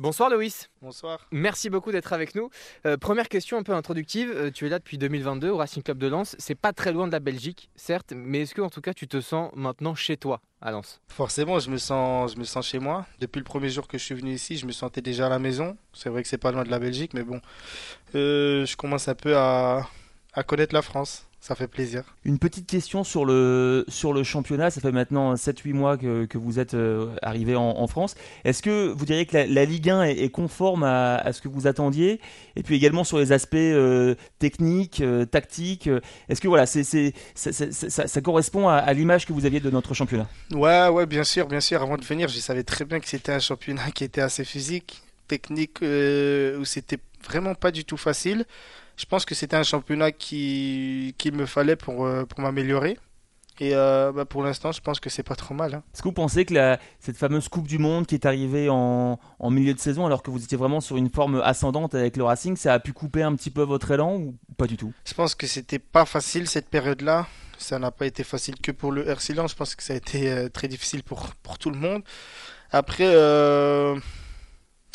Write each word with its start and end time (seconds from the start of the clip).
Bonsoir 0.00 0.30
Loïs. 0.30 0.70
Bonsoir. 0.80 1.26
Merci 1.30 1.68
beaucoup 1.68 1.92
d'être 1.92 2.14
avec 2.14 2.34
nous. 2.34 2.48
Euh, 2.86 2.96
première 2.96 3.28
question 3.28 3.58
un 3.58 3.62
peu 3.62 3.74
introductive. 3.74 4.32
Euh, 4.34 4.50
tu 4.50 4.64
es 4.64 4.70
là 4.70 4.78
depuis 4.78 4.96
2022 4.96 5.50
au 5.50 5.58
Racing 5.58 5.82
Club 5.82 5.98
de 5.98 6.06
Lens. 6.06 6.36
C'est 6.38 6.54
pas 6.54 6.72
très 6.72 6.90
loin 6.90 7.06
de 7.06 7.12
la 7.12 7.20
Belgique, 7.20 7.68
certes, 7.76 8.14
mais 8.16 8.40
est-ce 8.40 8.54
que 8.54 8.62
en 8.62 8.70
tout 8.70 8.80
cas 8.80 8.94
tu 8.94 9.06
te 9.06 9.20
sens 9.20 9.50
maintenant 9.54 9.94
chez 9.94 10.16
toi 10.16 10.40
à 10.62 10.70
Lens? 10.70 11.02
Forcément, 11.08 11.58
je 11.58 11.68
me 11.68 11.76
sens, 11.76 12.32
je 12.32 12.38
me 12.38 12.44
sens 12.44 12.66
chez 12.66 12.78
moi. 12.78 13.04
Depuis 13.18 13.40
le 13.40 13.44
premier 13.44 13.68
jour 13.68 13.86
que 13.86 13.98
je 13.98 14.04
suis 14.04 14.14
venu 14.14 14.32
ici, 14.32 14.56
je 14.56 14.64
me 14.64 14.72
sentais 14.72 15.02
déjà 15.02 15.26
à 15.26 15.28
la 15.28 15.38
maison. 15.38 15.76
C'est 15.92 16.08
vrai 16.08 16.22
que 16.22 16.30
c'est 16.30 16.38
pas 16.38 16.50
loin 16.50 16.64
de 16.64 16.70
la 16.70 16.78
Belgique, 16.78 17.12
mais 17.12 17.22
bon, 17.22 17.42
euh, 18.14 18.64
je 18.64 18.76
commence 18.78 19.06
un 19.06 19.14
peu 19.14 19.36
à, 19.36 19.86
à 20.32 20.42
connaître 20.44 20.72
la 20.74 20.80
France. 20.80 21.26
Ça 21.40 21.54
fait 21.54 21.68
plaisir. 21.68 22.04
Une 22.26 22.38
petite 22.38 22.66
question 22.66 23.02
sur 23.02 23.24
le, 23.24 23.86
sur 23.88 24.12
le 24.12 24.22
championnat. 24.22 24.70
Ça 24.70 24.82
fait 24.82 24.92
maintenant 24.92 25.34
7-8 25.34 25.72
mois 25.72 25.96
que, 25.96 26.26
que, 26.26 26.36
vous 26.36 26.58
êtes 26.58 26.74
euh, 26.74 27.16
arrivé 27.22 27.56
en, 27.56 27.62
en 27.62 27.86
France. 27.86 28.14
Est-ce 28.44 28.62
que 28.62 28.92
vous 28.92 29.06
diriez 29.06 29.24
que 29.24 29.38
la, 29.38 29.46
la 29.46 29.64
Ligue 29.64 29.88
1 29.88 30.02
est, 30.02 30.18
est 30.18 30.28
conforme 30.28 30.82
à, 30.82 31.16
à, 31.16 31.32
ce 31.32 31.40
que 31.40 31.48
vous 31.48 31.66
attendiez? 31.66 32.20
Et 32.56 32.62
puis 32.62 32.76
également 32.76 33.04
sur 33.04 33.18
les 33.18 33.32
aspects 33.32 33.54
euh, 33.54 34.16
techniques, 34.38 35.00
euh, 35.00 35.24
tactiques. 35.24 35.88
Est-ce 36.28 36.42
que 36.42 36.48
voilà, 36.48 36.66
c'est, 36.66 36.84
c'est, 36.84 37.14
ça, 37.34 37.52
ça, 37.52 38.06
ça, 38.06 38.20
correspond 38.20 38.68
à, 38.68 38.74
à 38.74 38.92
l'image 38.92 39.24
que 39.24 39.32
vous 39.32 39.46
aviez 39.46 39.60
de 39.60 39.70
notre 39.70 39.94
championnat? 39.94 40.28
Ouais, 40.52 40.88
ouais, 40.88 41.06
bien 41.06 41.24
sûr, 41.24 41.48
bien 41.48 41.60
sûr. 41.60 41.80
Avant 41.80 41.96
de 41.96 42.04
venir, 42.04 42.28
je 42.28 42.38
savais 42.38 42.64
très 42.64 42.84
bien 42.84 43.00
que 43.00 43.08
c'était 43.08 43.32
un 43.32 43.40
championnat 43.40 43.90
qui 43.92 44.04
était 44.04 44.20
assez 44.20 44.44
physique, 44.44 45.00
technique, 45.26 45.82
euh, 45.82 46.58
où 46.58 46.66
c'était 46.66 46.98
vraiment 47.24 47.54
pas 47.54 47.70
du 47.70 47.86
tout 47.86 47.96
facile 47.96 48.44
je 49.00 49.06
pense 49.06 49.24
que 49.24 49.34
c'était 49.34 49.56
un 49.56 49.62
championnat 49.62 50.12
qui 50.12 51.14
qu'il 51.16 51.32
me 51.32 51.46
fallait 51.46 51.76
pour, 51.76 52.04
euh, 52.04 52.26
pour 52.26 52.40
m'améliorer. 52.40 52.98
Et 53.58 53.74
euh, 53.74 54.12
bah 54.12 54.24
pour 54.24 54.42
l'instant, 54.42 54.72
je 54.72 54.80
pense 54.80 55.00
que 55.00 55.10
c'est 55.10 55.22
pas 55.22 55.34
trop 55.34 55.54
mal. 55.54 55.74
Hein. 55.74 55.82
Est-ce 55.92 56.02
que 56.02 56.08
vous 56.08 56.14
pensez 56.14 56.44
que 56.44 56.54
la, 56.54 56.78
cette 56.98 57.16
fameuse 57.16 57.48
Coupe 57.48 57.66
du 57.66 57.78
Monde 57.78 58.06
qui 58.06 58.14
est 58.14 58.26
arrivée 58.26 58.68
en, 58.70 59.18
en, 59.38 59.50
milieu 59.50 59.74
de 59.74 59.78
saison, 59.78 60.06
alors 60.06 60.22
que 60.22 60.30
vous 60.30 60.42
étiez 60.42 60.56
vraiment 60.56 60.80
sur 60.80 60.96
une 60.96 61.10
forme 61.10 61.40
ascendante 61.42 61.94
avec 61.94 62.16
le 62.16 62.24
Racing, 62.24 62.56
ça 62.56 62.72
a 62.74 62.78
pu 62.78 62.92
couper 62.92 63.22
un 63.22 63.34
petit 63.34 63.50
peu 63.50 63.62
votre 63.62 63.90
élan 63.90 64.16
ou 64.16 64.34
pas 64.56 64.66
du 64.66 64.76
tout? 64.76 64.92
Je 65.04 65.12
pense 65.12 65.34
que 65.34 65.46
c'était 65.46 65.78
pas 65.78 66.06
facile 66.06 66.46
cette 66.46 66.68
période-là. 66.68 67.26
Ça 67.58 67.78
n'a 67.78 67.90
pas 67.90 68.06
été 68.06 68.24
facile 68.24 68.56
que 68.60 68.72
pour 68.72 68.92
le 68.92 69.06
RC 69.06 69.34
Lens. 69.34 69.50
Je 69.50 69.56
pense 69.56 69.74
que 69.74 69.82
ça 69.82 69.92
a 69.92 69.96
été 69.96 70.30
euh, 70.30 70.48
très 70.48 70.68
difficile 70.68 71.02
pour, 71.02 71.34
pour 71.42 71.58
tout 71.58 71.70
le 71.70 71.76
monde. 71.76 72.02
Après, 72.70 73.12
euh... 73.14 73.98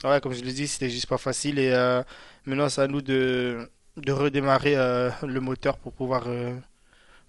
ouais, 0.03 0.19
comme 0.21 0.33
je 0.33 0.43
l'ai 0.43 0.53
dit, 0.53 0.67
c'était 0.67 0.89
juste 0.89 1.07
pas 1.07 1.19
facile. 1.19 1.59
Et 1.59 1.71
euh, 1.71 2.01
maintenant, 2.45 2.69
c'est 2.69 2.81
à 2.81 2.87
nous 2.87 3.03
de 3.03 3.69
de 3.97 4.11
redémarrer 4.11 4.75
euh, 4.75 5.09
le 5.23 5.39
moteur 5.39 5.77
pour 5.77 5.93
pouvoir 5.93 6.23
euh, 6.27 6.55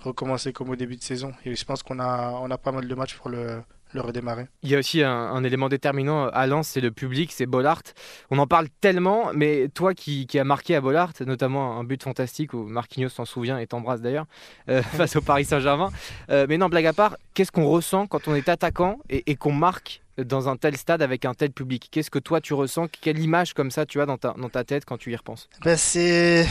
recommencer 0.01 0.53
comme 0.53 0.71
au 0.71 0.77
début 0.77 0.97
de 0.97 1.03
saison. 1.03 1.33
Et 1.45 1.55
je 1.55 1.65
pense 1.65 1.83
qu'on 1.83 1.99
a, 2.01 2.33
on 2.43 2.51
a 2.51 2.59
pas 2.59 2.73
mal 2.73 2.87
de 2.89 2.95
matchs 2.95 3.17
pour 3.17 3.31
le, 3.31 3.63
le 3.93 4.01
redémarrer. 4.01 4.47
Il 4.63 4.71
y 4.71 4.75
a 4.75 4.79
aussi 4.79 5.03
un, 5.03 5.11
un 5.11 5.45
élément 5.45 5.69
déterminant 5.69 6.29
à 6.29 6.47
Lens, 6.47 6.69
c'est 6.69 6.81
le 6.81 6.91
public, 6.91 7.33
c'est 7.33 7.47
Bollard. 7.47 7.83
On 8.31 8.39
en 8.39 8.47
parle 8.47 8.69
tellement, 8.81 9.31
mais 9.35 9.69
toi 9.69 9.95
qui, 9.95 10.27
qui 10.27 10.39
as 10.39 10.45
marqué 10.45 10.75
à 10.75 10.81
Bollard, 10.81 11.13
notamment 11.27 11.79
un 11.79 11.85
but 11.85 12.03
fantastique 12.03 12.53
où 12.53 12.65
Marquinhos 12.65 13.09
s'en 13.11 13.25
souvient 13.25 13.59
et 13.59 13.67
t'embrasse 13.67 14.01
d'ailleurs, 14.01 14.27
euh, 14.69 14.83
face 14.99 15.17
au 15.17 15.21
Paris 15.21 15.45
Saint-Germain. 15.45 15.91
Euh, 16.31 16.47
mais 16.49 16.59
non, 16.59 16.69
blague 16.69 16.87
à 16.87 16.93
part, 16.93 17.17
qu'est-ce 17.35 17.53
qu'on 17.53 17.67
ressent 17.67 18.07
quand 18.07 18.29
on 18.29 18.35
est 18.35 18.49
attaquant 18.49 18.99
et, 19.09 19.31
et 19.31 19.37
qu'on 19.37 19.53
marque 19.53 20.03
dans 20.19 20.49
un 20.49 20.57
tel 20.57 20.77
stade 20.77 21.03
avec 21.03 21.25
un 21.25 21.35
tel 21.35 21.51
public 21.51 21.89
Qu'est-ce 21.91 22.11
que 22.11 22.19
toi 22.19 22.41
tu 22.41 22.55
ressens? 22.55 22.89
Quelle 23.01 23.19
image 23.19 23.55
comme 23.55 23.71
ça 23.71 23.87
tu 23.87 24.01
as 24.01 24.07
dans 24.07 24.17
ta, 24.17 24.65
tête 24.65 24.85
quand 24.85 24.97
tu 24.97 25.13
y 25.13 25.17
repenses? 25.17 25.49
Ben 25.65 25.77
c'est, 25.77 26.47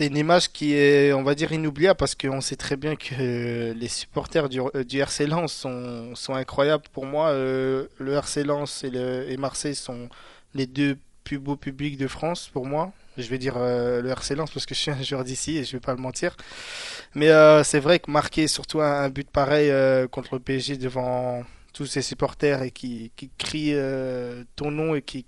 une 0.00 0.16
image 0.16 0.52
qui 0.52 0.74
est, 0.74 1.12
on 1.12 1.22
va 1.22 1.34
dire, 1.34 1.52
inoubliable 1.52 1.96
parce 1.96 2.14
qu'on 2.14 2.40
sait 2.40 2.56
très 2.56 2.76
bien 2.76 2.96
que 2.96 3.72
les 3.72 3.88
supporters 3.88 4.48
du, 4.48 4.60
du 4.86 4.98
RC 4.98 5.26
Lens 5.26 5.52
sont, 5.52 6.14
sont 6.14 6.34
incroyables. 6.34 6.84
Pour 6.92 7.06
moi, 7.06 7.28
euh, 7.28 7.86
le 7.98 8.12
RC 8.14 8.44
Lens 8.44 8.84
et, 8.84 8.90
le, 8.90 9.28
et 9.28 9.36
Marseille 9.36 9.74
sont 9.74 10.08
les 10.54 10.66
deux 10.66 10.98
plus 11.24 11.38
beaux 11.38 11.56
publics 11.56 11.98
de 11.98 12.08
France 12.08 12.48
pour 12.52 12.64
moi. 12.64 12.92
Je 13.18 13.28
vais 13.28 13.38
dire 13.38 13.54
euh, 13.56 14.00
le 14.00 14.10
RC 14.10 14.34
Lens 14.36 14.50
parce 14.50 14.64
que 14.64 14.74
je 14.74 14.80
suis 14.80 14.90
un 14.90 15.02
joueur 15.02 15.24
d'ici 15.24 15.58
et 15.58 15.64
je 15.64 15.72
vais 15.72 15.80
pas 15.80 15.92
le 15.92 16.00
mentir. 16.00 16.36
Mais 17.14 17.28
euh, 17.28 17.64
c'est 17.64 17.80
vrai 17.80 17.98
que 17.98 18.10
marquer 18.10 18.46
surtout 18.48 18.80
un, 18.80 19.08
but 19.10 19.28
pareil 19.28 19.70
euh, 19.70 20.06
contre 20.06 20.36
le 20.36 20.40
PSG 20.40 20.76
devant 20.76 21.42
tous 21.72 21.86
ces 21.86 22.02
supporters 22.02 22.62
et 22.62 22.70
qui, 22.70 23.12
qui 23.16 23.30
crient 23.38 23.74
euh, 23.74 24.44
ton 24.56 24.70
nom 24.70 24.94
et 24.94 25.02
qui, 25.02 25.26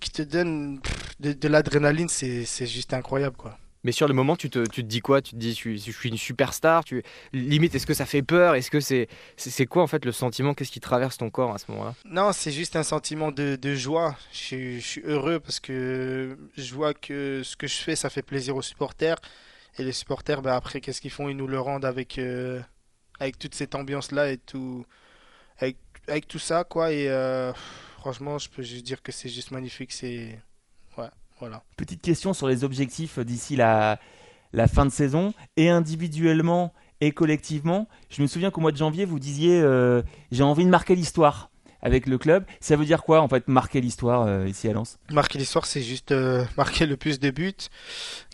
qui 0.00 0.10
te 0.10 0.22
donnent 0.22 0.80
de, 1.20 1.32
de 1.32 1.48
l'adrénaline, 1.48 2.08
c'est, 2.08 2.44
c'est 2.44 2.66
juste 2.66 2.92
incroyable 2.94 3.36
quoi. 3.36 3.58
Mais 3.84 3.92
sur 3.92 4.08
le 4.08 4.14
moment, 4.14 4.34
tu 4.34 4.50
te, 4.50 4.66
tu 4.66 4.82
te 4.82 4.88
dis 4.88 5.00
quoi? 5.00 5.22
Tu 5.22 5.32
te 5.32 5.36
dis, 5.36 5.50
je 5.50 5.54
suis, 5.54 5.78
je 5.78 5.92
suis 5.92 6.08
une 6.08 6.18
superstar 6.18 6.84
tu... 6.84 7.02
Limite, 7.32 7.74
est-ce 7.74 7.86
que 7.86 7.94
ça 7.94 8.06
fait 8.06 8.22
peur? 8.22 8.54
Est-ce 8.54 8.70
que 8.70 8.80
c'est, 8.80 9.08
c'est, 9.36 9.66
quoi 9.66 9.82
en 9.82 9.86
fait 9.86 10.04
le 10.04 10.12
sentiment? 10.12 10.52
Qu'est-ce 10.52 10.72
qui 10.72 10.80
traverse 10.80 11.16
ton 11.16 11.30
corps 11.30 11.54
à 11.54 11.58
ce 11.58 11.70
moment-là? 11.70 11.94
Non, 12.04 12.32
c'est 12.32 12.50
juste 12.50 12.74
un 12.74 12.82
sentiment 12.82 13.30
de, 13.30 13.56
de 13.56 13.74
joie. 13.74 14.16
Je 14.32 14.36
suis, 14.36 14.80
je 14.80 14.86
suis 14.86 15.02
heureux 15.02 15.38
parce 15.38 15.60
que 15.60 16.36
je 16.56 16.74
vois 16.74 16.92
que 16.92 17.42
ce 17.44 17.56
que 17.56 17.68
je 17.68 17.76
fais, 17.76 17.94
ça 17.94 18.10
fait 18.10 18.22
plaisir 18.22 18.56
aux 18.56 18.62
supporters. 18.62 19.16
Et 19.78 19.84
les 19.84 19.92
supporters, 19.92 20.42
bah, 20.42 20.56
après, 20.56 20.80
qu'est-ce 20.80 21.00
qu'ils 21.00 21.12
font? 21.12 21.28
Ils 21.28 21.36
nous 21.36 21.46
le 21.46 21.60
rendent 21.60 21.84
avec, 21.84 22.18
euh, 22.18 22.60
avec 23.20 23.38
toute 23.38 23.54
cette 23.54 23.76
ambiance-là 23.76 24.32
et 24.32 24.38
tout 24.38 24.84
avec, 25.58 25.76
avec 26.06 26.28
tout 26.28 26.38
ça, 26.38 26.64
quoi. 26.64 26.92
Et 26.92 27.08
euh, 27.08 27.52
franchement, 27.98 28.38
je 28.38 28.48
peux 28.48 28.62
juste 28.62 28.84
dire 28.84 29.02
que 29.02 29.12
c'est 29.12 29.28
juste 29.28 29.50
magnifique. 29.50 29.92
C'est. 29.92 30.38
Ouais, 30.96 31.08
voilà. 31.40 31.62
Petite 31.76 32.02
question 32.02 32.32
sur 32.32 32.48
les 32.48 32.64
objectifs 32.64 33.18
d'ici 33.18 33.56
la, 33.56 33.98
la 34.52 34.68
fin 34.68 34.86
de 34.86 34.90
saison, 34.90 35.34
et 35.56 35.68
individuellement 35.68 36.72
et 37.00 37.12
collectivement. 37.12 37.88
Je 38.10 38.22
me 38.22 38.26
souviens 38.26 38.50
qu'au 38.50 38.60
mois 38.60 38.72
de 38.72 38.76
janvier, 38.76 39.04
vous 39.04 39.18
disiez 39.18 39.60
euh, 39.60 40.02
J'ai 40.32 40.42
envie 40.42 40.64
de 40.64 40.70
marquer 40.70 40.94
l'histoire 40.94 41.50
avec 41.80 42.06
le 42.06 42.18
club. 42.18 42.44
Ça 42.60 42.76
veut 42.76 42.84
dire 42.84 43.02
quoi 43.02 43.20
en 43.20 43.28
fait 43.28 43.48
marquer 43.48 43.80
l'histoire 43.80 44.22
euh, 44.22 44.48
ici 44.48 44.68
à 44.68 44.72
Lens? 44.72 44.98
Marquer 45.10 45.38
l'histoire, 45.38 45.66
c'est 45.66 45.82
juste 45.82 46.12
euh, 46.12 46.44
marquer 46.56 46.86
le 46.86 46.96
plus 46.96 47.20
de 47.20 47.30
buts, 47.30 47.54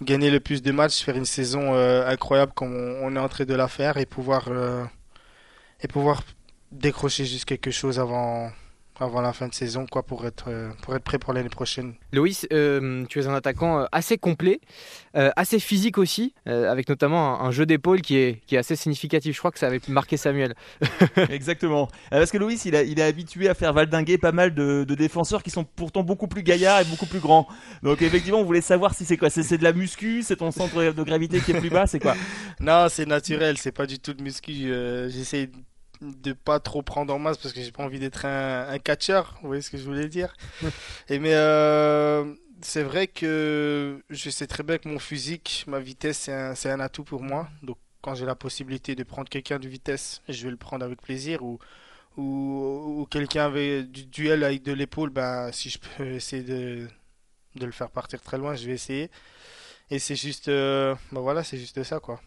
gagner 0.02 0.30
le 0.30 0.40
plus 0.40 0.62
de 0.62 0.72
matchs, 0.72 1.02
faire 1.02 1.16
une 1.16 1.24
saison 1.24 1.74
euh, 1.74 2.06
incroyable 2.06 2.52
comme 2.54 2.74
on, 2.74 3.06
on, 3.06 3.16
est 3.16 3.18
en 3.18 3.28
train 3.28 3.44
de 3.44 3.54
la 3.54 3.68
faire 3.68 3.96
et 3.96 4.06
pouvoir 4.06 4.48
et 5.80 5.88
pouvoir 5.88 6.22
décrocher 6.74 7.24
juste 7.24 7.44
quelque 7.44 7.70
chose 7.70 7.98
avant 7.98 8.50
avant 9.00 9.20
la 9.20 9.32
fin 9.32 9.48
de 9.48 9.54
saison 9.54 9.86
quoi 9.90 10.04
pour 10.04 10.24
être 10.26 10.50
pour 10.82 10.94
être 10.94 11.02
prêt 11.02 11.18
pour 11.18 11.32
l'année 11.32 11.48
prochaine. 11.48 11.94
Loïs, 12.12 12.46
euh, 12.52 13.04
tu 13.08 13.20
es 13.20 13.26
un 13.26 13.34
attaquant 13.34 13.86
assez 13.90 14.18
complet, 14.18 14.60
euh, 15.16 15.30
assez 15.36 15.58
physique 15.58 15.98
aussi, 15.98 16.34
euh, 16.46 16.70
avec 16.70 16.88
notamment 16.88 17.40
un, 17.40 17.46
un 17.46 17.50
jeu 17.50 17.66
d'épaule 17.66 18.02
qui 18.02 18.16
est 18.16 18.40
qui 18.46 18.54
est 18.54 18.58
assez 18.58 18.76
significatif. 18.76 19.34
Je 19.34 19.38
crois 19.38 19.50
que 19.50 19.58
ça 19.58 19.66
avait 19.66 19.80
marqué 19.88 20.16
Samuel. 20.16 20.54
Exactement. 21.28 21.88
Parce 22.10 22.30
que 22.30 22.38
Loïs, 22.38 22.64
il, 22.64 22.76
a, 22.76 22.82
il 22.82 23.00
est 23.00 23.02
habitué 23.02 23.48
à 23.48 23.54
faire 23.54 23.72
valdinguer 23.72 24.18
pas 24.18 24.32
mal 24.32 24.54
de, 24.54 24.84
de, 24.84 24.94
défenseurs 24.94 25.42
qui 25.42 25.50
sont 25.50 25.64
pourtant 25.64 26.02
beaucoup 26.02 26.28
plus 26.28 26.42
gaillards 26.42 26.82
et 26.82 26.84
beaucoup 26.84 27.06
plus 27.06 27.20
grands. 27.20 27.48
Donc 27.82 28.00
effectivement, 28.02 28.38
on 28.38 28.44
voulait 28.44 28.60
savoir 28.60 28.94
si 28.94 29.04
c'est 29.04 29.16
quoi. 29.16 29.30
C'est 29.30 29.58
de 29.58 29.64
la 29.64 29.72
muscu, 29.72 30.22
c'est 30.22 30.36
ton 30.36 30.52
centre 30.52 30.92
de 30.92 31.02
gravité 31.02 31.40
qui 31.40 31.50
est 31.50 31.60
plus 31.60 31.70
bas, 31.70 31.86
c'est 31.86 32.00
quoi? 32.00 32.14
Non, 32.60 32.86
c'est 32.88 33.06
naturel. 33.06 33.58
C'est 33.58 33.72
pas 33.72 33.86
du 33.86 33.98
tout 33.98 34.14
de 34.14 34.22
muscu. 34.22 34.72
J'essaie 35.08 35.50
de 36.22 36.32
pas 36.32 36.60
trop 36.60 36.82
prendre 36.82 37.14
en 37.14 37.18
masse 37.18 37.38
parce 37.38 37.54
que 37.54 37.60
j'ai 37.62 37.72
pas 37.72 37.84
envie 37.84 37.98
d'être 37.98 38.24
un, 38.26 38.68
un 38.68 38.78
catcheur, 38.78 39.38
vous 39.42 39.48
voyez 39.48 39.62
ce 39.62 39.70
que 39.70 39.78
je 39.78 39.84
voulais 39.84 40.08
dire. 40.08 40.34
Et 41.08 41.18
mais 41.18 41.34
euh, 41.34 42.34
c'est 42.62 42.82
vrai 42.82 43.06
que 43.06 44.02
je 44.10 44.30
sais 44.30 44.46
très 44.46 44.62
bien 44.62 44.78
que 44.78 44.88
mon 44.88 44.98
physique, 44.98 45.64
ma 45.66 45.80
vitesse, 45.80 46.18
c'est 46.18 46.32
un, 46.32 46.54
c'est 46.54 46.70
un 46.70 46.80
atout 46.80 47.04
pour 47.04 47.22
moi. 47.22 47.48
Donc 47.62 47.78
quand 48.02 48.14
j'ai 48.14 48.26
la 48.26 48.34
possibilité 48.34 48.94
de 48.94 49.02
prendre 49.04 49.28
quelqu'un 49.28 49.58
de 49.58 49.68
vitesse, 49.68 50.22
je 50.28 50.44
vais 50.44 50.50
le 50.50 50.56
prendre 50.56 50.84
avec 50.84 51.00
plaisir 51.02 51.42
ou 51.42 51.58
ou, 52.16 53.00
ou 53.00 53.06
quelqu'un 53.06 53.46
avec 53.46 53.90
du 53.90 54.06
duel 54.06 54.44
avec 54.44 54.62
de 54.62 54.72
l'épaule, 54.72 55.10
ben 55.10 55.50
si 55.52 55.70
je 55.70 55.78
peux 55.78 56.06
essayer 56.12 56.42
de 56.42 56.88
de 57.56 57.66
le 57.66 57.72
faire 57.72 57.90
partir 57.90 58.20
très 58.22 58.38
loin, 58.38 58.54
je 58.54 58.66
vais 58.66 58.72
essayer. 58.72 59.10
Et 59.90 59.98
c'est 59.98 60.16
juste, 60.16 60.48
euh, 60.48 60.94
ben 61.12 61.20
voilà, 61.20 61.44
c'est 61.44 61.58
juste 61.58 61.82
ça 61.82 62.00
quoi. 62.00 62.20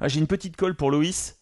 Ah, 0.00 0.08
j'ai 0.08 0.20
une 0.20 0.26
petite 0.26 0.56
colle 0.56 0.74
pour 0.74 0.90
Loïs. 0.90 1.36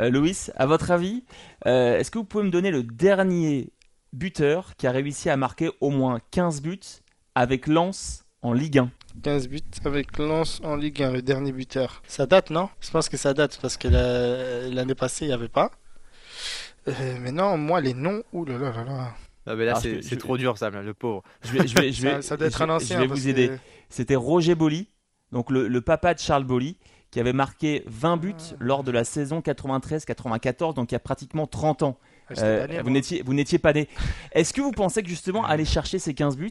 Euh, 0.00 0.10
Loïs, 0.10 0.52
à 0.56 0.66
votre 0.66 0.90
avis, 0.90 1.24
euh, 1.66 1.98
est-ce 1.98 2.10
que 2.10 2.18
vous 2.18 2.24
pouvez 2.24 2.44
me 2.44 2.50
donner 2.50 2.70
le 2.70 2.82
dernier 2.82 3.72
buteur 4.12 4.74
qui 4.76 4.86
a 4.86 4.90
réussi 4.90 5.30
à 5.30 5.36
marquer 5.36 5.70
au 5.80 5.90
moins 5.90 6.20
15 6.30 6.62
buts 6.62 6.80
avec 7.34 7.66
Lens 7.66 8.24
en 8.42 8.52
Ligue 8.52 8.78
1 8.78 8.90
15 9.22 9.48
buts 9.48 9.60
avec 9.84 10.18
Lens 10.18 10.60
en 10.62 10.76
Ligue 10.76 11.02
1, 11.02 11.12
le 11.12 11.22
dernier 11.22 11.52
buteur. 11.52 12.02
Ça 12.06 12.26
date, 12.26 12.50
non? 12.50 12.68
Je 12.80 12.90
pense 12.90 13.08
que 13.08 13.16
ça 13.16 13.32
date 13.34 13.58
parce 13.62 13.76
que 13.76 13.88
l'année 13.88 14.94
passée, 14.94 15.24
il 15.24 15.28
n'y 15.28 15.34
avait 15.34 15.48
pas. 15.48 15.70
Euh, 16.88 17.16
mais 17.20 17.32
non, 17.32 17.56
moi, 17.56 17.80
les 17.80 17.94
noms, 17.94 18.22
ouh 18.32 18.44
là 18.44 18.58
là 18.58 18.72
là 18.72 18.84
là. 18.84 19.14
Ah 19.46 19.54
mais 19.54 19.64
là, 19.64 19.76
c'est 19.76 20.18
trop 20.18 20.36
dur, 20.36 20.58
ça, 20.58 20.70
le 20.70 20.94
pauvre. 20.94 21.22
Je 21.42 21.52
vais, 21.52 21.66
je 21.66 21.74
vais, 21.74 21.92
je 21.92 22.02
vais, 22.02 22.14
ça, 22.16 22.22
ça 22.22 22.36
doit 22.36 22.48
être 22.48 22.62
un 22.62 22.70
ancien. 22.70 22.96
Je 22.96 23.02
vais 23.02 23.06
vous 23.06 23.28
aider. 23.28 23.48
Que... 23.48 23.58
C'était 23.88 24.16
Roger 24.16 24.54
Boli, 24.54 24.88
donc 25.32 25.50
le, 25.50 25.68
le, 25.68 25.80
papa 25.80 26.14
de 26.14 26.18
Charles 26.18 26.44
Boli, 26.44 26.78
qui 27.10 27.20
avait 27.20 27.32
marqué 27.32 27.82
20 27.86 28.16
buts 28.16 28.34
ah. 28.38 28.54
lors 28.60 28.84
de 28.84 28.90
la 28.90 29.04
saison 29.04 29.40
93-94, 29.40 30.74
donc 30.74 30.90
il 30.90 30.94
y 30.94 30.96
a 30.96 31.00
pratiquement 31.00 31.46
30 31.46 31.82
ans. 31.82 31.98
Euh, 32.38 32.66
vous 32.82 32.90
n'étiez 32.90 33.22
vous 33.22 33.34
n'étiez 33.34 33.58
pas 33.58 33.72
né. 33.72 33.88
Est-ce 34.32 34.52
que 34.52 34.60
vous 34.60 34.72
pensez 34.72 35.02
que 35.02 35.08
justement 35.08 35.44
aller 35.44 35.64
chercher 35.64 35.98
ces 35.98 36.12
15 36.12 36.36
buts 36.36 36.50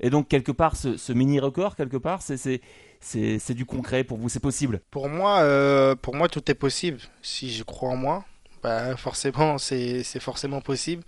et 0.00 0.10
donc 0.10 0.28
quelque 0.28 0.52
part 0.52 0.76
ce, 0.76 0.98
ce 0.98 1.12
mini 1.14 1.40
record 1.40 1.76
quelque 1.76 1.96
part 1.96 2.20
c'est 2.20 2.60
du 3.54 3.64
concret 3.64 4.04
pour 4.04 4.18
vous 4.18 4.28
c'est 4.28 4.40
possible? 4.40 4.82
Pour 4.90 5.08
moi 5.08 5.40
euh, 5.40 5.94
pour 5.94 6.14
moi 6.14 6.28
tout 6.28 6.50
est 6.50 6.54
possible 6.54 6.98
si 7.22 7.50
je 7.50 7.62
crois 7.62 7.88
en 7.88 7.96
moi 7.96 8.24
bah 8.62 8.96
forcément 8.98 9.56
c'est 9.56 10.02
c'est 10.02 10.20
forcément 10.20 10.60
possible 10.60 11.02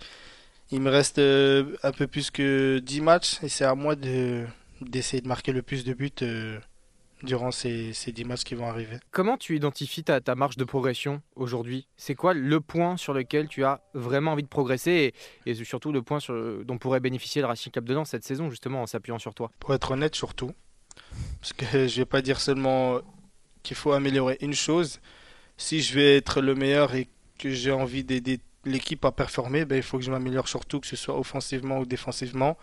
Il 0.71 0.81
me 0.81 0.89
reste 0.89 1.19
un 1.19 1.91
peu 1.91 2.07
plus 2.07 2.31
que 2.31 2.79
10 2.79 3.01
matchs 3.01 3.37
et 3.43 3.49
c'est 3.49 3.65
à 3.65 3.75
moi 3.75 3.95
de 3.95 4.45
d'essayer 4.81 5.21
de 5.21 5.27
marquer 5.27 5.51
le 5.51 5.61
plus 5.61 5.85
de 5.85 5.93
buts 5.93 6.11
durant 7.23 7.51
ces, 7.51 7.93
ces 7.93 8.11
10 8.11 8.25
matchs 8.25 8.43
qui 8.43 8.55
vont 8.55 8.67
arriver. 8.67 8.97
Comment 9.11 9.37
tu 9.37 9.55
identifies 9.55 10.03
ta, 10.03 10.21
ta 10.21 10.35
marge 10.35 10.57
de 10.57 10.63
progression 10.63 11.21
aujourd'hui? 11.35 11.87
C'est 11.97 12.15
quoi 12.15 12.33
le 12.33 12.61
point 12.61 12.97
sur 12.97 13.13
lequel 13.13 13.47
tu 13.47 13.63
as 13.63 13.81
vraiment 13.93 14.31
envie 14.33 14.43
de 14.43 14.47
progresser 14.47 15.13
et, 15.45 15.49
et 15.49 15.55
surtout 15.65 15.91
le 15.91 16.01
point 16.01 16.19
sur, 16.19 16.63
dont 16.63 16.77
pourrait 16.77 16.99
bénéficier 16.99 17.41
le 17.41 17.47
Racing 17.47 17.71
Club 17.71 17.85
de 17.85 17.93
Lens 17.93 18.09
cette 18.09 18.23
saison 18.23 18.49
justement 18.49 18.81
en 18.81 18.87
s'appuyant 18.87 19.19
sur 19.19 19.33
toi? 19.33 19.51
Pour 19.59 19.73
être 19.73 19.91
honnête 19.91 20.15
surtout, 20.15 20.51
parce 21.41 21.53
que 21.53 21.65
je 21.65 21.77
ne 21.77 22.01
vais 22.01 22.05
pas 22.05 22.21
dire 22.21 22.39
seulement 22.39 22.99
qu'il 23.63 23.75
faut 23.75 23.91
améliorer 23.91 24.37
une 24.41 24.53
chose. 24.53 24.99
Si 25.57 25.81
je 25.81 25.95
vais 25.95 26.17
être 26.17 26.41
le 26.41 26.55
meilleur 26.55 26.95
et 26.95 27.09
que 27.37 27.49
j'ai 27.49 27.71
envie 27.71 28.03
d'aider 28.03 28.39
l'équipe 28.65 29.03
à 29.05 29.11
performer, 29.11 29.65
ben, 29.65 29.75
il 29.75 29.83
faut 29.83 29.97
que 29.97 30.03
je 30.03 30.11
m'améliore 30.11 30.47
surtout, 30.47 30.79
que 30.79 30.87
ce 30.87 30.95
soit 30.95 31.17
offensivement 31.17 31.79
ou 31.79 31.85
défensivement 31.85 32.57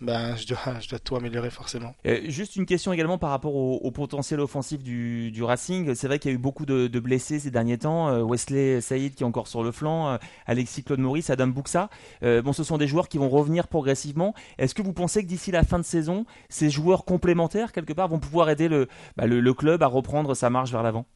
ben, 0.00 0.36
je, 0.36 0.46
dois, 0.46 0.78
je 0.80 0.88
dois 0.88 0.98
tout 0.98 1.16
améliorer 1.16 1.50
forcément. 1.50 1.94
Euh, 2.06 2.20
juste 2.28 2.56
une 2.56 2.66
question 2.66 2.92
également 2.92 3.18
par 3.18 3.30
rapport 3.30 3.54
au, 3.54 3.90
potentiel 3.90 4.40
offensif 4.40 4.82
du, 4.82 5.30
du 5.32 5.42
Racing. 5.42 5.94
C'est 5.94 6.06
vrai 6.06 6.18
qu'il 6.18 6.30
y 6.30 6.34
a 6.34 6.36
eu 6.36 6.40
beaucoup 6.40 6.66
de, 6.66 6.98
blessés 6.98 7.40
ces 7.40 7.50
derniers 7.50 7.78
temps. 7.78 8.08
Euh, 8.08 8.22
Wesley 8.22 8.80
Saïd 8.80 9.14
qui 9.14 9.22
est 9.24 9.26
encore 9.26 9.48
sur 9.48 9.64
le 9.64 9.72
flanc, 9.72 10.08
euh, 10.08 10.16
Alexis 10.46 10.84
Claude 10.84 11.00
Maurice, 11.00 11.30
Adam 11.30 11.48
Bouksa. 11.48 11.90
bon, 12.22 12.52
ce 12.52 12.62
sont 12.62 12.78
des 12.78 12.86
joueurs 12.86 13.08
qui 13.08 13.18
vont 13.18 13.28
revenir 13.28 13.66
progressivement. 13.66 14.34
Est-ce 14.58 14.74
que 14.74 14.82
vous 14.82 14.92
pensez 14.92 15.22
que 15.22 15.28
d'ici 15.28 15.50
la 15.50 15.64
fin 15.64 15.78
de 15.78 15.84
saison, 15.84 16.26
ces 16.48 16.70
joueurs 16.70 17.04
complémentaires, 17.04 17.72
quelque 17.72 17.92
part, 17.92 18.08
vont 18.08 18.20
pouvoir 18.20 18.50
aider 18.50 18.68
le, 18.68 18.88
bah, 19.16 19.26
le 19.26 19.54
club 19.54 19.82
à 19.82 19.86
reprendre 19.86 20.34
sa 20.34 20.50
marche 20.50 20.70
vers 20.70 20.82
l'avant? 20.82 21.06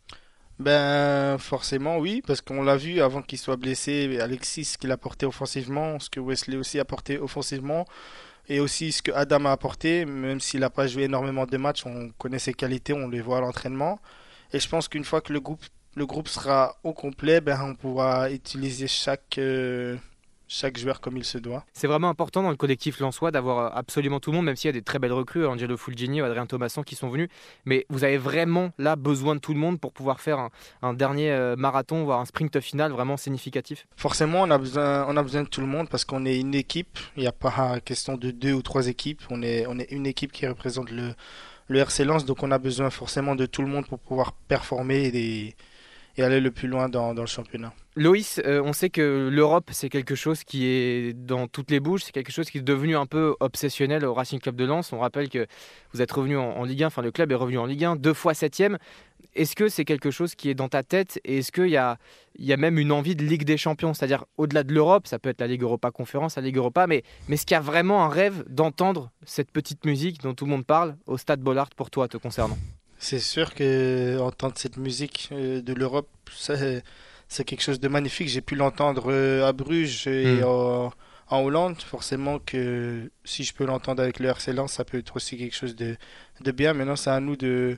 Ben 0.59 1.39
forcément 1.39 1.99
oui, 1.99 2.23
parce 2.27 2.41
qu'on 2.41 2.63
l'a 2.63 2.77
vu 2.77 3.01
avant 3.01 3.23
qu'il 3.23 3.39
soit 3.39 3.57
blessé, 3.57 4.19
Alexis 4.21 4.65
ce 4.65 4.79
qu'il 4.79 4.91
a 4.91 4.95
apporté 4.95 5.27
offensivement, 5.27 5.99
ce 5.99 6.11
que 6.11 6.21
Wesley 6.21 6.57
aussi 6.57 6.79
a 6.79 6.83
apporté 6.83 7.19
offensivement, 7.19 7.87
et 8.49 8.61
aussi 8.61 8.93
ce 8.93 9.03
que 9.03 9.13
Adam 9.13 9.45
a 9.47 9.53
apporté, 9.53 10.05
même 10.05 10.41
s'il 10.41 10.61
n'a 10.61 10.71
pas 10.71 10.87
joué 10.87 11.05
énormément 11.05 11.47
de 11.47 11.57
matchs, 11.57 11.87
on 11.87 12.11
connaît 12.19 12.39
ses 12.39 12.55
qualités, 12.55 12.93
on 12.93 13.09
les 13.09 13.21
voit 13.21 13.39
à 13.39 13.41
l'entraînement. 13.41 14.01
Et 14.53 14.61
je 14.61 14.69
pense 14.69 14.89
qu'une 14.89 15.05
fois 15.05 15.21
que 15.21 15.33
le 15.33 15.41
groupe, 15.41 15.65
le 15.95 16.07
groupe 16.07 16.29
sera 16.29 16.77
au 16.85 16.93
complet, 16.93 17.41
ben, 17.41 17.59
on 17.63 17.75
pourra 17.75 18.31
utiliser 18.31 18.89
chaque, 18.89 19.39
euh, 19.39 19.97
chaque 20.53 20.79
joueur 20.79 21.01
comme 21.01 21.17
il 21.17 21.25
se 21.25 21.39
doit. 21.39 21.65
C'est 21.73 21.87
vraiment 21.87 22.09
important 22.09 22.43
dans 22.43 22.51
le 22.51 22.57
collectif 22.57 23.01
Lensois 23.01 23.31
d'avoir 23.31 23.59
euh, 23.59 23.71
absolument 23.73 24.21
tout 24.21 24.31
le 24.31 24.37
monde, 24.37 24.47
même 24.47 24.57
s'il 24.57 24.69
y 24.69 24.71
a 24.71 24.73
des 24.73 24.83
très 24.83 24.99
belles 24.99 25.13
recrues, 25.13 25.47
Angelo 25.47 25.77
Fulgini, 25.77 26.21
Adrien 26.21 26.47
Thomasson 26.47 26.83
qui 26.83 26.95
sont 26.95 27.09
venus. 27.09 27.29
Mais 27.65 27.87
vous 27.89 28.05
avez 28.05 28.19
vraiment 28.19 28.71
là 28.79 28.97
besoin 28.97 29.35
de 29.35 29.41
tout 29.41 29.55
le 29.55 29.59
monde 29.59 29.81
pour 29.81 29.93
pouvoir 29.93 30.21
faire 30.21 30.49
un, 30.83 30.95
dernier 30.95 31.31
euh, 31.33 31.57
marathon, 31.57 32.05
voire 32.05 32.21
un 32.21 32.27
sprint 32.27 32.61
final 32.61 32.93
vraiment 32.93 33.17
significatif 33.17 33.87
Forcément, 33.97 34.43
on 34.43 34.51
a 34.51 34.59
besoin, 34.59 35.07
on 35.09 35.17
a 35.17 35.23
besoin 35.23 35.43
de 35.43 35.49
tout 35.49 35.63
le 35.63 35.67
monde 35.67 35.89
parce 35.89 36.05
qu'on 36.05 36.27
est 36.27 36.39
une 36.39 36.55
équipe. 36.55 36.99
Il 37.17 37.23
n'y 37.23 37.27
a 37.27 37.33
pas 37.33 37.81
question 37.81 38.17
de 38.17 38.31
deux 38.31 38.53
ou 38.53 38.63
trois 38.63 38.89
équipes. 38.89 39.23
On 39.31 39.43
est, 39.43 39.67
on 39.67 39.79
est 39.79 39.91
une 39.91 40.07
équipe 40.07 40.33
qui 40.33 40.47
représente 40.47 40.91
le, 40.91 41.15
le 41.69 41.79
RC 41.79 42.05
Lens, 42.05 42.25
donc 42.25 42.43
on 42.43 42.51
a 42.51 42.59
besoin 42.59 42.91
forcément 42.91 43.35
de 43.35 43.47
tout 43.47 43.63
le 43.63 43.69
monde 43.69 43.87
pour 43.87 43.99
pouvoir 43.99 44.33
performer 44.49 45.07
et, 45.15 45.57
et 46.17 46.23
aller 46.23 46.41
le 46.41 46.51
plus 46.51 46.69
loin 46.69 46.89
dans, 46.89 47.13
le 47.13 47.27
championnat. 47.27 47.73
Loïs, 47.97 48.41
euh, 48.45 48.63
on 48.65 48.73
sait 48.73 48.91
que 48.91 49.29
l'Europe, 49.31 49.71
c'est 49.73 49.89
quelque 49.89 50.15
chose 50.15 50.45
qui 50.45 50.67
est 50.67 51.13
dans 51.15 51.47
toutes 51.47 51.71
les 51.71 51.81
bouches, 51.81 52.05
c'est 52.05 52.13
quelque 52.13 52.33
chose 52.33 52.51
qui 52.51 52.59
est 52.59 52.63
devenu 52.63 52.97
un 52.97 53.07
peu 53.07 53.35
obsessionnel 53.41 54.05
au 54.05 54.15
Racing 54.15 54.41
Club 54.41 54.57
de 54.57 54.65
Lens. 54.65 54.93
On 54.93 54.99
rappelle 54.99 55.29
que 55.29 55.47
vous 55.93 56.03
êtes 56.03 56.13
revenu 56.13 56.37
en, 56.37 56.65
Ligue 56.65 56.85
1, 56.85 56.87
enfin 56.89 57.03
le 57.03 57.11
club 57.11 57.33
est 57.33 57.37
revenu 57.37 57.59
en 57.59 57.67
Ligue 57.67 57.85
1, 57.85 57.97
deux 57.97 58.15
fois 58.15 58.35
septième. 58.35 58.79
Est-ce 59.35 59.57
que 59.57 59.69
c'est 59.69 59.87
quelque 59.87 60.11
chose 60.11 60.35
qui 60.35 60.51
est 60.51 60.55
dans 60.55 60.69
ta 60.69 60.83
tête 60.83 61.19
et 61.25 61.39
est-ce 61.39 61.53
qu'il 61.53 61.69
y 61.69 61.79
a, 61.79 61.97
y 62.39 62.53
a 62.53 62.59
même 62.59 62.79
une 62.79 62.93
envie 62.93 63.17
de 63.17 63.25
Ligue 63.25 63.45
des 63.45 63.57
Champions? 63.57 63.95
C'est-à-dire 63.95 64.27
au-delà 64.37 64.63
de 64.63 64.75
l'Europe, 64.75 65.07
ça 65.07 65.19
peut 65.19 65.31
être 65.31 65.41
la 65.41 65.47
Ligue 65.47 65.63
Europa 65.63 65.91
Conférence, 65.91 66.37
la 66.37 66.43
Ligue 66.43 66.59
Europa, 66.59 66.87
mais, 66.87 67.03
mais 67.29 67.35
est-ce 67.35 67.47
qu'il 67.47 67.55
y 67.55 67.59
a 67.59 67.63
vraiment 67.63 68.05
un 68.05 68.09
rêve 68.09 68.45
d'entendre 68.49 69.11
cette 69.25 69.51
petite 69.51 69.87
musique 69.87 70.21
dont 70.21 70.35
tout 70.35 70.45
le 70.45 70.51
monde 70.51 70.67
parle 70.67 70.97
au 71.07 71.17
Stade 71.17 71.41
Bollard 71.41 71.71
pour 71.71 71.91
toi, 71.91 72.09
te 72.09 72.19
concernant? 72.19 72.59
C'est 73.03 73.19
sûr 73.19 73.53
que 73.53 74.17
entendre 74.21 74.55
cette 74.57 74.77
musique 74.77 75.29
euh, 75.33 75.61
de 75.61 75.73
l'Europe, 75.73 76.09
c'est 76.39 77.45
quelque 77.45 77.61
chose 77.61 77.81
de 77.81 77.89
magnifique. 77.89 78.29
J'ai 78.29 78.43
pu 78.43 78.55
l'entendre 78.55 79.07
euh, 79.11 79.45
à 79.45 79.53
Bruges 79.53 80.07
et 80.07 80.41
hmm. 80.41 80.45
en 80.45 81.41
Hollande. 81.41 81.83
Forcément 81.83 82.39
que 82.39 83.11
si 83.25 83.43
je 83.43 83.55
peux 83.55 83.65
l'entendre 83.65 84.01
avec 84.05 84.21
le 84.21 84.29
RC 84.29 84.53
ça 84.69 84.85
peut 84.85 84.99
être 84.99 85.17
aussi 85.17 85.37
quelque 85.37 85.57
chose 85.57 85.75
de, 85.75 85.97
de 86.43 86.53
bien. 86.53 86.75
Maintenant, 86.75 86.95
c'est 86.95 87.11
à 87.11 87.19
nous 87.19 87.35
de, 87.35 87.77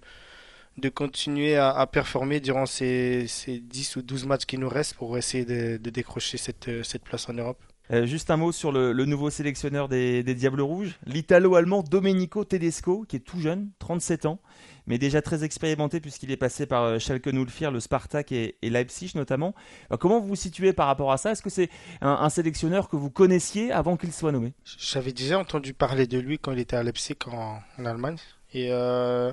de 0.77 0.89
continuer 0.91 1.57
à, 1.57 1.87
performer 1.87 2.41
durant 2.41 2.67
ces, 2.67 3.27
ces, 3.27 3.61
10 3.61 3.97
ou 3.97 4.03
12 4.03 4.27
matchs 4.27 4.45
qui 4.45 4.59
nous 4.59 4.69
restent 4.69 4.95
pour 4.95 5.17
essayer 5.17 5.47
de, 5.47 5.79
de 5.79 5.91
décrocher 5.91 6.37
cette, 6.37 6.85
cette 6.85 7.03
place 7.03 7.31
en 7.31 7.33
Europe. 7.33 7.63
Euh, 7.93 8.07
juste 8.07 8.31
un 8.31 8.37
mot 8.37 8.51
sur 8.51 8.73
le, 8.73 8.93
nouveau 9.05 9.29
sélectionneur 9.31 9.89
des, 9.89 10.23
des 10.23 10.35
Diables 10.35 10.63
Rouges, 10.63 10.99
l'Italo-Allemand 11.07 11.83
Domenico 11.83 12.45
Tedesco, 12.45 13.05
qui 13.07 13.17
est 13.17 13.21
tout 13.21 13.41
jeune, 13.41 13.71
37 13.79 14.27
ans 14.27 14.41
mais 14.87 14.99
déjà 14.99 15.23
très 15.23 15.45
expérimenté 15.45 16.01
puisqu'il 16.01 16.31
est 16.31 16.37
passé 16.37 16.67
par 16.67 16.83
euh, 16.85 16.99
Schalke 16.99 17.31
04, 17.31 17.71
le 17.71 17.81
Spartak 17.81 18.33
et, 18.33 18.57
Leipzig 18.63 19.13
notamment. 19.15 19.55
comment 20.01 20.21
vous 20.21 20.29
vous 20.29 20.37
situez 20.37 20.73
par 20.73 20.87
rapport 20.87 21.13
à 21.13 21.17
ça? 21.17 21.33
Est-ce 21.33 21.43
que 21.43 21.51
c'est 21.51 21.71
un, 22.01 22.29
sélectionneur 22.29 22.89
que 22.89 22.97
vous 22.97 23.11
connaissiez 23.11 23.71
avant 23.71 23.97
qu'il 23.97 24.13
soit 24.13 24.33
nommé? 24.33 24.53
J'avais 24.65 25.13
déjà 25.13 25.39
entendu 25.39 25.75
parler 25.75 26.07
de 26.07 26.19
lui 26.19 26.39
quand 26.39 26.53
il 26.53 26.59
était 26.59 26.77
à 26.77 26.83
Leipzig 26.83 27.17
en, 27.27 27.61
Allemagne. 27.85 28.17
Et 28.55 28.69
euh, 28.71 29.33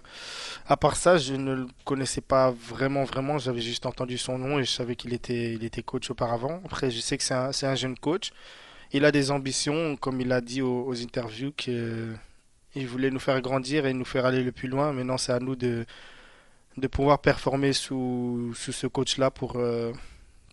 à 0.68 0.78
part 0.78 0.96
ça, 0.96 1.18
je 1.18 1.36
ne 1.36 1.54
le 1.54 1.68
connaissais 1.86 2.22
pas 2.22 2.52
vraiment, 2.52 3.04
vraiment. 3.04 3.38
J'avais 3.38 3.62
juste 3.62 3.86
entendu 3.86 4.18
son 4.18 4.40
nom 4.40 4.60
et 4.60 4.64
je 4.64 4.72
savais 4.72 4.96
qu'il 4.96 5.14
était, 5.14 5.54
il 5.54 5.64
était 5.64 5.84
coach 5.84 6.10
auparavant. 6.10 6.60
Après, 6.66 6.90
je 6.90 7.00
sais 7.00 7.18
que 7.18 7.24
c'est 7.24 7.36
un, 7.36 7.52
un, 7.62 7.76
jeune 7.76 7.98
coach. 7.98 8.32
Il 8.94 9.06
a 9.06 9.12
des 9.12 9.30
ambitions, 9.32 9.96
comme 9.96 10.20
il 10.22 10.32
a 10.32 10.42
dit 10.42 10.62
aux, 10.64 10.94
interviews, 11.02 11.54
que 11.56 12.14
il 12.76 12.88
voulait 12.88 13.12
nous 13.12 13.20
faire 13.20 13.42
grandir 13.42 13.86
et 13.86 13.94
nous 13.94 14.06
faire 14.06 14.26
aller 14.26 14.44
le 14.44 14.52
plus 14.52 14.68
loin. 14.68 14.92
Maintenant, 14.92 15.18
c'est 15.18 15.34
à 15.34 15.40
nous 15.40 15.56
de, 15.56 15.86
de 16.78 16.88
pouvoir 16.88 17.20
performer 17.20 17.74
sous, 17.74 18.54
sous 18.56 18.72
ce 18.72 18.88
coach-là 18.88 19.30
pour, 19.30 19.58
euh, 19.58 19.94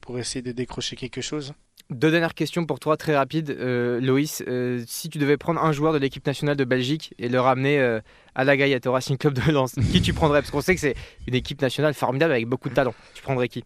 pour 0.03 0.19
essayer 0.19 0.43
de 0.43 0.53
décrocher 0.53 0.97
quelque 0.97 1.21
chose. 1.21 1.55
Deux 1.91 2.11
dernières 2.11 2.35
questions 2.35 2.67
pour 2.67 2.81
toi, 2.81 2.97
très 2.97 3.17
rapides. 3.17 3.51
Euh, 3.51 4.01
Loïs, 4.01 4.43
euh, 4.47 4.83
si 4.87 5.09
tu 5.09 5.19
devais 5.19 5.39
prendre 5.39 5.63
un 5.63 5.73
joueur 5.73 5.93
de 5.93 5.99
l'équipe 5.99 6.27
nationale 6.27 6.57
de 6.57 6.65
Belgique 6.65 7.15
et 7.19 7.29
le 7.29 7.41
ramener 7.41 8.01
à 8.35 8.45
la 8.45 8.57
Gaillette 8.57 8.87
au 8.87 8.93
Racing 8.93 9.17
Club 9.17 9.35
de 9.35 9.51
Lens, 9.51 9.75
qui 9.93 10.03
tu 10.03 10.13
prendrais? 10.13 10.41
Parce 10.43 10.51
qu'on 10.51 10.61
sait 10.61 10.75
que 10.75 10.81
c'est 10.81 10.95
une 11.27 11.35
équipe 11.35 11.63
nationale 11.63 11.95
formidable 11.95 12.33
avec 12.33 12.47
beaucoup 12.47 12.69
de 12.69 12.75
talent. 12.75 12.95
Tu 13.15 13.23
prendrais 13.23 13.49
qui? 13.49 13.65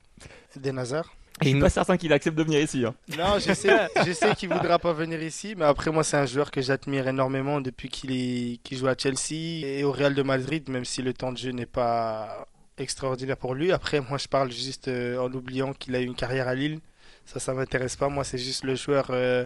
Des 0.57 0.73
Nazars. 0.73 1.13
Je 1.41 1.49
suis 1.49 1.61
pas 1.61 1.71
certain 1.71 1.97
qu'il 1.97 2.13
accepte 2.13 2.37
de 2.37 2.43
venir 2.43 2.61
ici. 2.61 2.85
Hein. 2.85 2.95
Non, 3.17 3.39
je 3.39 3.53
sais, 3.53 3.89
je 4.07 4.13
sais 4.13 4.35
qu'il 4.35 4.49
voudra 4.49 4.79
pas 4.79 4.93
venir 4.93 5.23
ici, 5.23 5.55
mais 5.57 5.65
après 5.65 5.91
moi 5.91 6.05
c'est 6.05 6.17
un 6.17 6.27
joueur 6.27 6.51
que 6.51 6.61
j'admire 6.61 7.09
énormément 7.09 7.61
depuis 7.61 7.89
qu'il 7.89 8.13
est, 8.13 8.59
joue 8.75 8.87
à 8.87 8.95
Chelsea 8.97 9.67
et 9.67 9.85
au 9.85 9.93
Real 9.93 10.15
de 10.15 10.23
Madrid, 10.23 10.69
même 10.69 10.85
si 10.85 11.03
le 11.03 11.13
temps 11.13 11.33
de 11.33 11.39
jeu 11.39 11.51
n'est 11.51 11.67
pas 11.67 12.47
extraordinaire 12.79 13.37
pour 13.37 13.55
lui. 13.55 13.73
Après 13.73 14.01
moi 14.01 14.19
je 14.19 14.29
parle 14.29 14.53
juste 14.53 14.89
euh, 14.89 15.19
en 15.19 15.33
oubliant 15.33 15.73
qu'il 15.73 15.95
a 15.97 16.01
eu 16.01 16.05
une 16.05 16.15
carrière 16.15 16.49
à 16.49 16.55
Lille. 16.55 16.79
Ça, 17.27 17.41
ça 17.41 17.55
m'intéresse 17.55 17.97
pas. 17.97 18.09
Moi 18.09 18.25
c'est 18.25 18.39
juste 18.39 18.65
le 18.65 18.75
joueur 18.75 19.07
euh, 19.11 19.45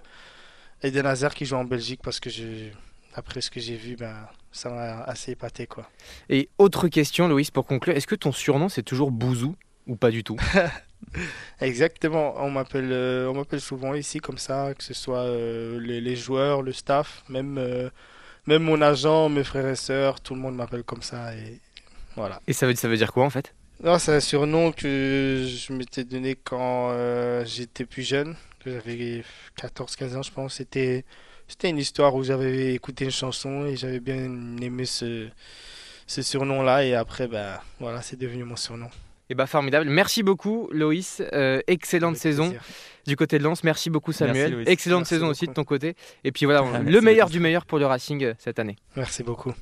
Eden 0.83 1.07
Hazard 1.07 1.35
qui 1.35 1.47
joue 1.47 1.57
en 1.57 1.65
Belgique 1.65 2.01
parce 2.03 2.21
que 2.21 2.31
je, 2.31 2.71
après 3.15 3.41
ce 3.41 3.51
que 3.51 3.61
j'ai 3.61 3.77
vu, 3.77 3.97
ben 3.97 4.15
ça 4.53 4.71
m'a 4.71 5.03
assez 5.03 5.33
épaté 5.33 5.67
quoi. 5.67 5.89
Et 6.29 6.49
autre 6.59 6.89
question, 6.89 7.29
Louis, 7.29 7.49
pour 7.53 7.67
conclure, 7.67 7.97
est-ce 7.97 8.07
que 8.07 8.15
ton 8.15 8.33
surnom 8.33 8.69
c'est 8.69 8.83
toujours 8.83 9.11
Bouzou 9.11 9.57
ou 9.87 9.97
pas 9.97 10.11
du 10.11 10.23
tout? 10.23 10.37
Exactement, 11.61 12.35
on 12.39 12.51
m'appelle 12.51 12.91
euh, 12.91 13.29
on 13.29 13.35
m'appelle 13.35 13.61
souvent 13.61 13.95
ici 13.95 14.19
comme 14.19 14.39
ça, 14.39 14.75
que 14.75 14.85
ce 14.85 14.95
soit 14.95 15.25
euh, 15.25 15.79
les, 15.81 16.17
joueurs, 16.17 16.63
le 16.63 16.73
staff, 16.73 17.23
même 17.29 17.59
euh, 17.59 17.89
même 18.47 18.63
mon 18.63 18.81
agent, 18.83 19.29
mes 19.29 19.45
frères 19.45 19.67
et 19.67 19.77
sœurs, 19.77 20.21
tout 20.21 20.35
le 20.35 20.41
monde 20.41 20.57
m'appelle 20.57 20.85
comme 20.85 21.03
ça 21.03 21.35
et 21.35 21.61
voilà. 22.17 22.41
Et 22.47 22.53
ça 22.53 22.67
veut 22.67 22.75
ça 22.75 22.89
veut 22.89 22.97
dire 22.97 23.13
quoi 23.13 23.25
en 23.25 23.31
fait? 23.31 23.55
Non, 23.83 23.99
c'est 23.99 24.15
un 24.15 24.21
surnom 24.21 24.73
que 24.73 25.47
je 25.47 25.73
m'étais 25.73 26.05
donné 26.05 26.35
quand 26.35 26.95
j'étais 27.45 27.85
plus 27.85 28.03
jeune, 28.03 28.35
que 28.65 28.73
j'avais 28.73 29.23
14 29.57 29.97
15 29.97 30.17
ans 30.17 30.23
je 30.23 30.33
pense, 30.33 30.55
c'était 30.55 31.05
c'était 31.49 31.71
une 31.71 31.79
histoire 31.79 32.15
où 32.15 32.25
j'avais 32.25 32.75
écouté 32.75 33.05
une 33.05 33.11
chanson 33.11 33.67
et 33.67 33.77
j'avais 33.77 34.01
bien 34.01 34.57
aimé 34.61 34.85
ce 34.85 35.29
ce 36.07 36.23
surnom 36.23 36.63
là 36.63 36.85
et 36.85 36.95
après 36.95 37.29
ben 37.29 37.59
voilà, 37.81 38.03
c'est 38.03 38.19
devenu 38.19 38.45
mon 38.45 38.57
surnom. 38.57 38.87
Et 38.87 39.33
eh 39.33 39.35
bah 39.35 39.43
ben, 39.43 39.49
formidable. 39.49 39.91
Merci 39.91 40.23
beaucoup 40.23 40.69
Loïs. 40.73 41.21
Euh, 41.33 41.61
excellente 41.67 42.17
saison 42.17 42.55
du 43.07 43.17
côté 43.17 43.39
de 43.39 43.43
Lens. 43.43 43.65
Merci 43.65 43.91
beaucoup 43.91 44.13
Samuel. 44.13 44.63
excellente 44.67 45.07
saison 45.07 45.27
aussi 45.27 45.47
de 45.49 45.53
ton 45.53 45.65
côté. 45.65 45.97
Et 46.23 46.31
puis 46.31 46.47
voilà, 46.47 46.81
le 46.85 47.01
meilleur 47.01 47.29
du 47.29 47.41
meilleur 47.41 47.67
pour 47.67 47.79
le 47.79 47.87
Racing 47.87 48.23
euh, 48.23 48.35
cette 48.39 48.61
année. 48.61 48.77
Merci 48.95 49.25
beaucoup. 49.25 49.53